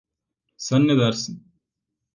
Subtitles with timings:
[0.57, 1.45] Sen ne dersin?